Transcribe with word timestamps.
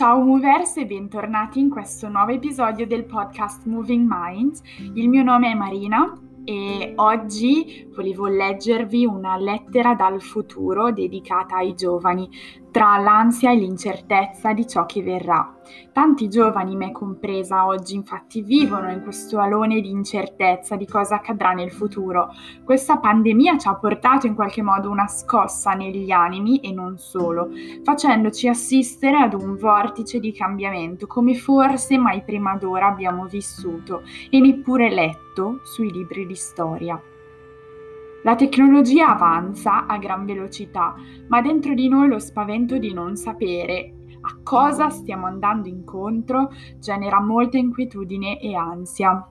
Ciao 0.00 0.18
Movers 0.22 0.78
e 0.78 0.86
bentornati 0.86 1.58
in 1.58 1.68
questo 1.68 2.08
nuovo 2.08 2.30
episodio 2.30 2.86
del 2.86 3.04
podcast 3.04 3.66
Moving 3.66 4.08
Minds. 4.10 4.62
Il 4.94 5.10
mio 5.10 5.22
nome 5.22 5.50
è 5.50 5.54
Marina 5.54 6.18
e 6.42 6.94
oggi 6.96 7.86
volevo 7.94 8.26
leggervi 8.26 9.04
una 9.04 9.36
lettera 9.36 9.94
dal 9.94 10.22
futuro 10.22 10.90
dedicata 10.90 11.56
ai 11.56 11.74
giovani, 11.74 12.30
tra 12.70 12.96
l'ansia 12.96 13.50
e 13.50 13.56
l'incertezza 13.56 14.54
di 14.54 14.66
ciò 14.66 14.86
che 14.86 15.02
verrà. 15.02 15.59
Tanti 15.92 16.28
giovani, 16.28 16.76
me 16.76 16.92
compresa, 16.92 17.66
oggi 17.66 17.94
infatti 17.94 18.42
vivono 18.42 18.90
in 18.90 19.02
questo 19.02 19.38
alone 19.38 19.80
di 19.80 19.90
incertezza 19.90 20.76
di 20.76 20.86
cosa 20.86 21.16
accadrà 21.16 21.52
nel 21.52 21.70
futuro. 21.70 22.32
Questa 22.64 22.98
pandemia 22.98 23.58
ci 23.58 23.68
ha 23.68 23.74
portato 23.74 24.26
in 24.26 24.34
qualche 24.34 24.62
modo 24.62 24.90
una 24.90 25.08
scossa 25.08 25.72
negli 25.72 26.10
animi 26.10 26.60
e 26.60 26.72
non 26.72 26.98
solo, 26.98 27.50
facendoci 27.82 28.48
assistere 28.48 29.16
ad 29.18 29.34
un 29.34 29.56
vortice 29.56 30.20
di 30.20 30.32
cambiamento 30.32 31.06
come 31.06 31.34
forse 31.34 31.98
mai 31.98 32.22
prima 32.22 32.56
d'ora 32.56 32.86
abbiamo 32.86 33.26
vissuto 33.26 34.02
e 34.30 34.40
neppure 34.40 34.90
letto 34.90 35.60
sui 35.64 35.90
libri 35.90 36.26
di 36.26 36.36
storia. 36.36 37.00
La 38.22 38.34
tecnologia 38.34 39.08
avanza 39.08 39.86
a 39.86 39.96
gran 39.96 40.26
velocità, 40.26 40.94
ma 41.28 41.40
dentro 41.40 41.72
di 41.72 41.88
noi 41.88 42.08
lo 42.08 42.18
spavento 42.18 42.76
di 42.76 42.92
non 42.92 43.16
sapere 43.16 43.94
a 44.30 44.38
cosa 44.42 44.88
stiamo 44.90 45.26
andando 45.26 45.68
incontro 45.68 46.50
genera 46.78 47.20
molta 47.20 47.58
inquietudine 47.58 48.40
e 48.40 48.54
ansia. 48.54 49.26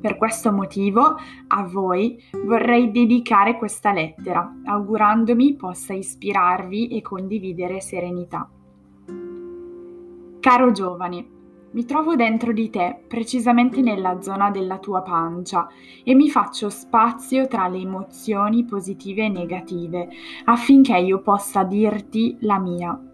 Per 0.00 0.16
questo 0.16 0.50
motivo 0.50 1.14
a 1.46 1.62
voi 1.64 2.20
vorrei 2.44 2.90
dedicare 2.90 3.56
questa 3.56 3.92
lettera, 3.92 4.52
augurandomi 4.64 5.54
possa 5.54 5.92
ispirarvi 5.92 6.88
e 6.88 7.02
condividere 7.02 7.80
serenità. 7.80 8.48
Caro 10.40 10.72
giovane, 10.72 11.26
mi 11.70 11.84
trovo 11.84 12.16
dentro 12.16 12.52
di 12.52 12.68
te, 12.68 13.04
precisamente 13.06 13.80
nella 13.80 14.20
zona 14.20 14.50
della 14.50 14.78
tua 14.78 15.02
pancia, 15.02 15.68
e 16.02 16.14
mi 16.14 16.28
faccio 16.28 16.68
spazio 16.68 17.46
tra 17.46 17.68
le 17.68 17.78
emozioni 17.78 18.64
positive 18.64 19.26
e 19.26 19.28
negative, 19.28 20.08
affinché 20.46 20.98
io 20.98 21.22
possa 21.22 21.62
dirti 21.62 22.36
la 22.40 22.58
mia. 22.58 23.11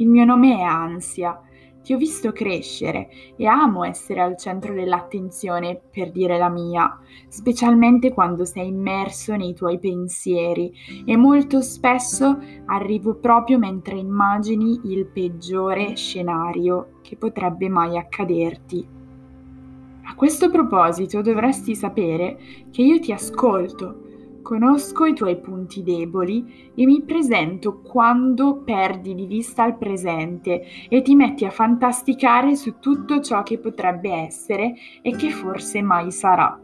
Il 0.00 0.08
mio 0.08 0.24
nome 0.24 0.56
è 0.56 0.62
Ansia 0.62 1.38
ti 1.82 1.92
ho 1.94 1.98
visto 1.98 2.32
crescere 2.32 3.08
e 3.36 3.46
amo 3.46 3.84
essere 3.84 4.20
al 4.20 4.36
centro 4.36 4.72
dell'attenzione 4.72 5.80
per 5.90 6.10
dire 6.10 6.38
la 6.38 6.48
mia, 6.48 6.98
specialmente 7.28 8.12
quando 8.12 8.44
sei 8.44 8.68
immerso 8.68 9.36
nei 9.36 9.54
tuoi 9.54 9.78
pensieri 9.78 10.72
e 11.04 11.16
molto 11.16 11.60
spesso 11.60 12.38
arrivo 12.66 13.14
proprio 13.14 13.58
mentre 13.58 13.96
immagini 13.96 14.80
il 14.84 15.06
peggiore 15.06 15.96
scenario 15.96 17.00
che 17.02 17.16
potrebbe 17.16 17.68
mai 17.68 17.98
accaderti. 17.98 18.86
A 20.04 20.14
questo 20.14 20.50
proposito 20.50 21.20
dovresti 21.22 21.74
sapere 21.74 22.38
che 22.70 22.82
io 22.82 22.98
ti 23.00 23.12
ascolto 23.12 24.08
Conosco 24.42 25.04
i 25.04 25.14
tuoi 25.14 25.38
punti 25.38 25.82
deboli 25.82 26.72
e 26.74 26.84
mi 26.86 27.02
presento 27.02 27.80
quando 27.80 28.62
perdi 28.62 29.14
di 29.14 29.26
vista 29.26 29.66
il 29.66 29.76
presente 29.76 30.64
e 30.88 31.02
ti 31.02 31.14
metti 31.14 31.44
a 31.44 31.50
fantasticare 31.50 32.56
su 32.56 32.78
tutto 32.78 33.20
ciò 33.20 33.42
che 33.42 33.58
potrebbe 33.58 34.10
essere 34.10 34.74
e 35.02 35.14
che 35.14 35.30
forse 35.30 35.82
mai 35.82 36.10
sarà. 36.10 36.58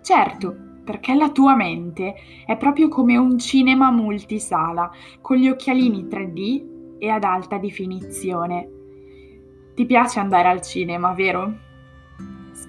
Certo, 0.00 0.56
perché 0.84 1.14
la 1.14 1.30
tua 1.30 1.54
mente 1.54 2.14
è 2.46 2.56
proprio 2.56 2.88
come 2.88 3.16
un 3.18 3.38
cinema 3.38 3.90
multisala, 3.90 4.90
con 5.20 5.36
gli 5.36 5.48
occhialini 5.48 6.04
3D 6.04 6.96
e 6.98 7.08
ad 7.10 7.24
alta 7.24 7.58
definizione. 7.58 8.70
Ti 9.74 9.84
piace 9.84 10.18
andare 10.18 10.48
al 10.48 10.62
cinema, 10.62 11.12
vero? 11.12 11.67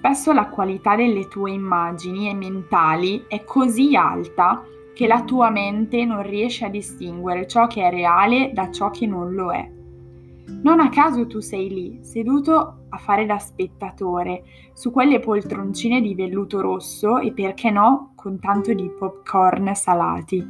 Spesso 0.00 0.32
la 0.32 0.48
qualità 0.48 0.96
delle 0.96 1.28
tue 1.28 1.50
immagini 1.50 2.30
e 2.30 2.34
mentali 2.34 3.26
è 3.28 3.44
così 3.44 3.94
alta 3.94 4.64
che 4.94 5.06
la 5.06 5.24
tua 5.24 5.50
mente 5.50 6.06
non 6.06 6.22
riesce 6.22 6.64
a 6.64 6.70
distinguere 6.70 7.46
ciò 7.46 7.66
che 7.66 7.82
è 7.82 7.90
reale 7.90 8.50
da 8.54 8.70
ciò 8.70 8.88
che 8.88 9.06
non 9.06 9.34
lo 9.34 9.52
è. 9.52 9.70
Non 10.62 10.80
a 10.80 10.88
caso 10.88 11.26
tu 11.26 11.40
sei 11.40 11.68
lì, 11.68 11.98
seduto 12.00 12.86
a 12.88 12.96
fare 12.96 13.26
da 13.26 13.36
spettatore, 13.38 14.42
su 14.72 14.90
quelle 14.90 15.20
poltroncine 15.20 16.00
di 16.00 16.14
velluto 16.14 16.62
rosso 16.62 17.18
e 17.18 17.32
perché 17.32 17.70
no, 17.70 18.12
con 18.14 18.38
tanto 18.38 18.72
di 18.72 18.90
popcorn 18.90 19.74
salati. 19.74 20.42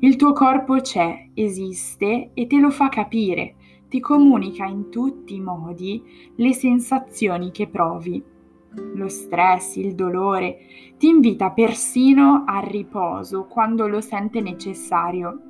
Il 0.00 0.16
tuo 0.16 0.34
corpo 0.34 0.76
c'è, 0.76 1.30
esiste 1.32 2.32
e 2.34 2.46
te 2.46 2.58
lo 2.58 2.68
fa 2.68 2.90
capire, 2.90 3.54
ti 3.88 3.98
comunica 3.98 4.66
in 4.66 4.90
tutti 4.90 5.36
i 5.36 5.40
modi 5.40 6.02
le 6.36 6.52
sensazioni 6.52 7.50
che 7.50 7.66
provi 7.66 8.32
lo 8.94 9.08
stress, 9.08 9.76
il 9.76 9.94
dolore, 9.94 10.58
ti 10.98 11.08
invita 11.08 11.50
persino 11.50 12.44
al 12.46 12.62
riposo 12.62 13.44
quando 13.44 13.86
lo 13.86 14.00
sente 14.00 14.40
necessario. 14.40 15.40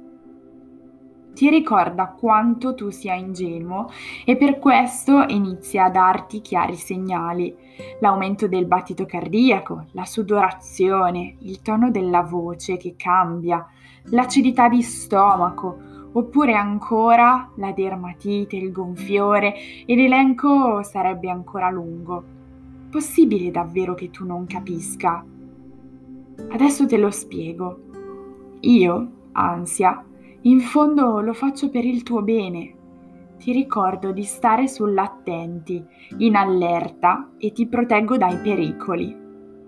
Ti 1.34 1.50
ricorda 1.50 2.14
quanto 2.16 2.74
tu 2.74 2.90
sia 2.90 3.14
ingenuo 3.14 3.90
e 4.24 4.36
per 4.36 4.60
questo 4.60 5.24
inizia 5.26 5.86
a 5.86 5.90
darti 5.90 6.40
chiari 6.40 6.76
segnali. 6.76 7.54
L'aumento 7.98 8.46
del 8.46 8.66
battito 8.66 9.04
cardiaco, 9.04 9.86
la 9.92 10.04
sudorazione, 10.04 11.34
il 11.40 11.60
tono 11.60 11.90
della 11.90 12.22
voce 12.22 12.76
che 12.76 12.94
cambia, 12.96 13.66
l'acidità 14.10 14.68
di 14.68 14.80
stomaco, 14.80 15.76
oppure 16.12 16.54
ancora 16.54 17.50
la 17.56 17.72
dermatite, 17.72 18.54
il 18.54 18.70
gonfiore 18.70 19.54
e 19.84 19.96
l'elenco 19.96 20.84
sarebbe 20.84 21.30
ancora 21.30 21.68
lungo. 21.68 22.42
Possibile 22.94 23.50
davvero 23.50 23.94
che 23.94 24.08
tu 24.10 24.24
non 24.24 24.46
capisca? 24.46 25.26
Adesso 26.50 26.86
te 26.86 26.96
lo 26.96 27.10
spiego. 27.10 27.80
Io, 28.60 29.10
ansia, 29.32 30.04
in 30.42 30.60
fondo 30.60 31.18
lo 31.18 31.32
faccio 31.32 31.70
per 31.70 31.84
il 31.84 32.04
tuo 32.04 32.22
bene. 32.22 32.72
Ti 33.36 33.50
ricordo 33.50 34.12
di 34.12 34.22
stare 34.22 34.68
sull'attenti, 34.68 35.84
in 36.18 36.36
allerta 36.36 37.32
e 37.36 37.50
ti 37.50 37.66
proteggo 37.66 38.16
dai 38.16 38.36
pericoli. 38.36 39.16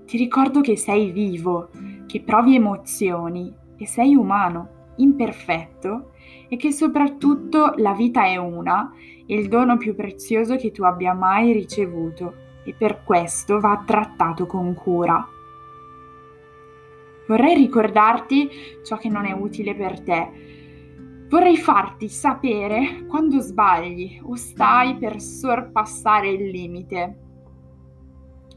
Ti 0.05 0.17
ricordo 0.17 0.61
che 0.61 0.77
sei 0.77 1.11
vivo, 1.11 1.71
che 2.07 2.23
provi 2.23 2.55
emozioni 2.55 3.53
e 3.77 3.89
sei 3.89 4.15
umano, 4.15 4.93
imperfetto 4.99 6.13
e 6.49 6.57
che 6.57 6.71
soprattutto 6.71 7.73
la 7.79 7.93
vita 7.93 8.25
è 8.25 8.37
una, 8.37 8.95
il 9.27 9.49
dono 9.49 9.77
più 9.79 9.97
prezioso 9.97 10.55
che 10.55 10.71
tu 10.71 10.85
abbia 10.85 11.13
mai 11.13 11.53
ricevuto 11.53 12.45
e 12.67 12.75
per 12.75 13.03
questo 13.05 13.61
va 13.61 13.83
trattato 13.87 14.47
con 14.47 14.75
cura. 14.75 15.27
Vorrei 17.29 17.55
ricordarti 17.55 18.51
ciò 18.85 18.97
che 18.97 19.09
non 19.09 19.25
è 19.25 19.33
utile 19.33 19.75
per 19.75 20.01
te. 20.01 20.45
Vorrei 21.29 21.57
farti 21.57 22.09
sapere 22.09 23.05
quando 23.07 23.41
sbagli 23.41 24.21
o 24.23 24.37
stai 24.37 24.97
per 24.97 25.21
sorpassare 25.21 26.29
il 26.29 26.51
limite. 26.51 27.19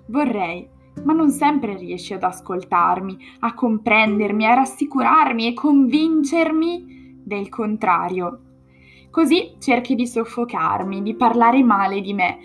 Vorrei, 0.08 0.68
ma 1.04 1.14
non 1.14 1.30
sempre 1.30 1.76
riesci 1.76 2.14
ad 2.14 2.24
ascoltarmi, 2.24 3.18
a 3.40 3.54
comprendermi, 3.54 4.46
a 4.46 4.56
rassicurarmi 4.56 5.48
e 5.48 5.54
convincermi 5.54 7.22
del 7.24 7.50
contrario. 7.50 8.42
Così 9.10 9.56
cerchi 9.58 9.96
di 9.96 10.06
soffocarmi, 10.06 11.02
di 11.02 11.16
parlare 11.16 11.64
male 11.64 12.02
di 12.02 12.14
me. 12.14 12.38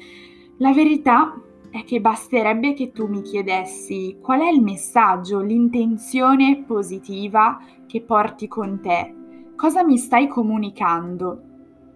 La 0.58 0.72
verità 0.72 1.38
è 1.74 1.82
che 1.82 2.00
basterebbe 2.00 2.72
che 2.72 2.92
tu 2.92 3.08
mi 3.08 3.20
chiedessi 3.20 4.18
qual 4.22 4.42
è 4.42 4.48
il 4.48 4.62
messaggio, 4.62 5.40
l'intenzione 5.40 6.62
positiva 6.64 7.58
che 7.84 8.00
porti 8.00 8.46
con 8.46 8.80
te, 8.80 9.12
cosa 9.56 9.82
mi 9.82 9.98
stai 9.98 10.28
comunicando. 10.28 11.42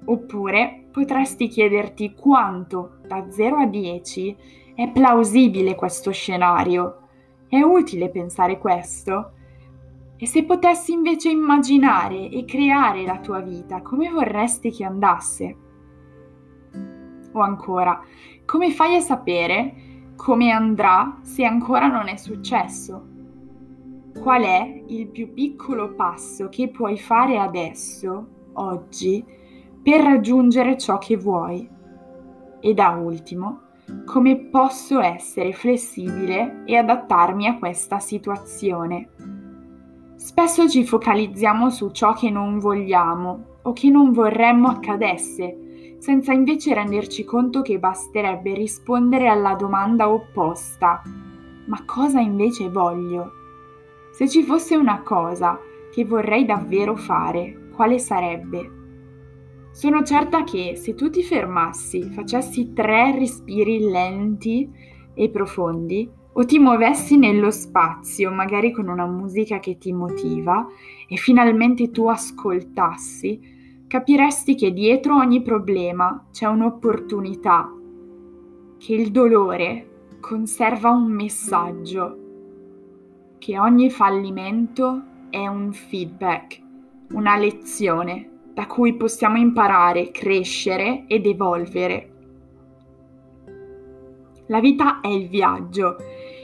Oppure 0.07 0.87
potresti 0.91 1.47
chiederti 1.47 2.15
quanto, 2.15 2.97
da 3.07 3.31
0 3.31 3.57
a 3.59 3.67
10, 3.67 4.37
è 4.75 4.91
plausibile 4.91 5.77
questo 5.77 6.11
scenario. 6.11 7.03
È 7.47 7.61
utile 7.61 8.11
pensare 8.11 8.59
questo? 8.59 9.31
E 10.17 10.27
se 10.27 10.43
potessi 10.43 10.91
invece 10.91 11.31
immaginare 11.31 12.29
e 12.31 12.45
creare 12.45 13.05
la 13.05 13.21
tua 13.21 13.39
vita, 13.39 13.81
come 13.83 14.09
vorresti 14.09 14.73
che 14.73 14.83
andasse? 14.83 15.57
O 17.33 17.41
ancora, 17.41 18.01
come 18.45 18.71
fai 18.71 18.97
a 18.97 19.01
sapere 19.01 19.87
come 20.19 20.51
andrà 20.51 21.19
se 21.23 21.45
ancora 21.45 21.87
non 21.87 22.09
è 22.09 22.17
successo? 22.17 23.07
Qual 24.21 24.43
è 24.43 24.83
il 24.89 25.07
più 25.07 25.33
piccolo 25.33 25.95
passo 25.95 26.49
che 26.49 26.69
puoi 26.69 26.99
fare 26.99 27.39
adesso, 27.39 28.27
oggi, 28.55 29.25
per 29.81 30.03
raggiungere 30.03 30.77
ciò 30.77 30.99
che 30.99 31.17
vuoi? 31.17 31.67
E 32.61 32.75
da 32.75 32.89
ultimo, 32.91 33.61
come 34.05 34.37
posso 34.37 35.01
essere 35.01 35.53
flessibile 35.53 36.63
e 36.65 36.77
adattarmi 36.77 37.47
a 37.47 37.57
questa 37.57 38.01
situazione? 38.01 39.11
Spesso 40.17 40.69
ci 40.69 40.85
focalizziamo 40.85 41.71
su 41.71 41.91
ciò 41.91 42.13
che 42.13 42.29
non 42.29 42.59
vogliamo 42.59 43.59
o 43.63 43.73
che 43.73 43.89
non 43.89 44.11
vorremmo 44.11 44.69
accadesse 44.69 45.68
senza 45.99 46.33
invece 46.33 46.75
renderci 46.75 47.25
conto 47.25 47.63
che 47.63 47.79
basterebbe 47.79 48.55
rispondere 48.55 49.29
alla 49.29 49.55
domanda 49.55 50.09
opposta. 50.11 51.03
Ma 51.67 51.85
cosa 51.85 52.21
invece 52.21 52.69
voglio? 52.71 53.33
Se 54.13 54.29
ci 54.29 54.43
fosse 54.43 54.77
una 54.77 55.03
cosa 55.03 55.59
che 55.93 56.05
vorrei 56.05 56.45
davvero 56.45 56.97
fare, 56.97 57.71
quale 57.75 57.99
sarebbe? 57.99 58.73
Sono 59.71 60.03
certa 60.03 60.45
che 60.45 60.75
se 60.77 60.95
tu 60.95 61.11
ti 61.11 61.23
fermassi, 61.23 62.03
facessi 62.11 62.73
tre 62.73 63.13
respiri 63.17 63.79
lenti 63.81 64.69
e 65.15 65.29
profondi, 65.31 66.11
o 66.33 66.45
ti 66.45 66.59
muovessi 66.59 67.17
nello 67.17 67.51
spazio, 67.51 68.31
magari 68.31 68.73
con 68.73 68.89
una 68.89 69.07
musica 69.07 69.59
che 69.59 69.77
ti 69.77 69.93
motiva, 69.93 70.67
e 71.09 71.17
finalmente 71.17 71.91
tu 71.91 72.07
ascoltassi, 72.09 73.58
capiresti 73.89 74.55
che 74.55 74.75
dietro 74.75 75.17
ogni 75.17 75.41
problema 75.41 76.27
c'è 76.31 76.47
un'opportunità, 76.47 77.73
che 78.77 78.95
il 78.95 79.11
dolore 79.11 80.17
conserva 80.21 80.91
un 80.91 81.11
messaggio, 81.11 82.19
che 83.39 83.59
ogni 83.59 83.91
fallimento 83.91 85.03
è 85.31 85.47
un 85.47 85.73
feedback, 85.73 86.61
una 87.13 87.39
lezione 87.39 88.29
da 88.53 88.67
cui 88.67 88.95
possiamo 88.95 89.39
imparare, 89.39 90.11
crescere 90.11 91.05
ed 91.07 91.25
evolvere. 91.25 92.13
La 94.49 94.61
vita 94.61 95.01
è 95.01 95.09
il 95.09 95.29
viaggio 95.29 95.97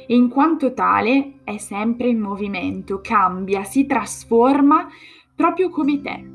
e 0.06 0.14
in 0.14 0.30
quanto 0.30 0.72
tale 0.72 1.40
è 1.44 1.58
sempre 1.58 2.08
in 2.08 2.20
movimento, 2.20 3.00
cambia, 3.02 3.64
si 3.64 3.84
trasforma 3.84 4.88
proprio 5.34 5.68
come 5.68 6.00
te 6.00 6.33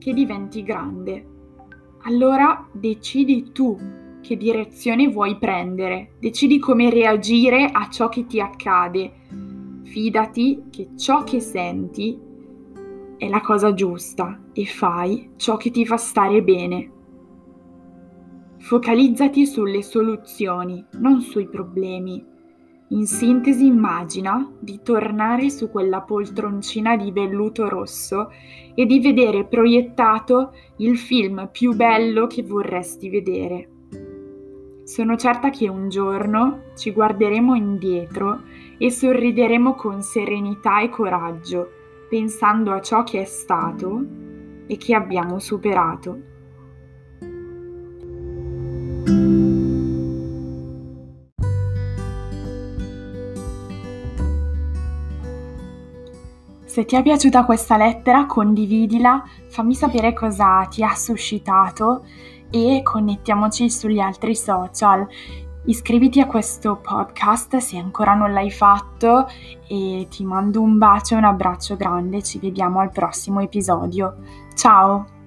che 0.00 0.14
diventi 0.14 0.64
grande. 0.64 1.26
Allora 2.04 2.66
decidi 2.72 3.52
tu 3.52 3.78
che 4.22 4.36
direzione 4.36 5.08
vuoi 5.08 5.36
prendere, 5.38 6.12
decidi 6.18 6.58
come 6.58 6.90
reagire 6.90 7.68
a 7.70 7.88
ciò 7.90 8.08
che 8.08 8.26
ti 8.26 8.40
accade. 8.40 9.12
Fidati 9.84 10.64
che 10.70 10.90
ciò 10.96 11.22
che 11.22 11.40
senti 11.40 12.18
è 13.18 13.28
la 13.28 13.40
cosa 13.40 13.74
giusta 13.74 14.40
e 14.52 14.64
fai 14.64 15.32
ciò 15.36 15.56
che 15.56 15.70
ti 15.70 15.84
fa 15.84 15.98
stare 15.98 16.42
bene. 16.42 16.90
Focalizzati 18.58 19.46
sulle 19.46 19.82
soluzioni, 19.82 20.84
non 20.92 21.20
sui 21.20 21.48
problemi. 21.48 22.24
In 22.92 23.06
sintesi 23.06 23.66
immagina 23.66 24.52
di 24.58 24.80
tornare 24.82 25.48
su 25.48 25.70
quella 25.70 26.00
poltroncina 26.00 26.96
di 26.96 27.12
velluto 27.12 27.68
rosso 27.68 28.32
e 28.74 28.84
di 28.84 28.98
vedere 28.98 29.44
proiettato 29.44 30.52
il 30.78 30.98
film 30.98 31.48
più 31.52 31.72
bello 31.76 32.26
che 32.26 32.42
vorresti 32.42 33.08
vedere. 33.08 33.68
Sono 34.82 35.16
certa 35.16 35.50
che 35.50 35.68
un 35.68 35.88
giorno 35.88 36.62
ci 36.74 36.90
guarderemo 36.90 37.54
indietro 37.54 38.40
e 38.76 38.90
sorrideremo 38.90 39.76
con 39.76 40.02
serenità 40.02 40.80
e 40.80 40.88
coraggio, 40.88 41.70
pensando 42.08 42.72
a 42.72 42.80
ciò 42.80 43.04
che 43.04 43.20
è 43.20 43.24
stato 43.24 44.04
e 44.66 44.76
che 44.76 44.96
abbiamo 44.96 45.38
superato. 45.38 46.18
Se 56.70 56.84
ti 56.84 56.94
è 56.94 57.02
piaciuta 57.02 57.44
questa 57.44 57.76
lettera, 57.76 58.26
condividila, 58.26 59.24
fammi 59.48 59.74
sapere 59.74 60.12
cosa 60.12 60.64
ti 60.70 60.84
ha 60.84 60.94
suscitato 60.94 62.04
e 62.48 62.82
connettiamoci 62.84 63.68
sugli 63.68 63.98
altri 63.98 64.36
social. 64.36 65.04
Iscriviti 65.64 66.20
a 66.20 66.28
questo 66.28 66.76
podcast 66.76 67.56
se 67.56 67.76
ancora 67.76 68.14
non 68.14 68.32
l'hai 68.32 68.52
fatto 68.52 69.26
e 69.66 70.06
ti 70.08 70.24
mando 70.24 70.62
un 70.62 70.78
bacio 70.78 71.14
e 71.14 71.16
un 71.16 71.24
abbraccio 71.24 71.74
grande. 71.74 72.22
Ci 72.22 72.38
vediamo 72.38 72.78
al 72.78 72.92
prossimo 72.92 73.40
episodio. 73.40 74.18
Ciao! 74.54 75.19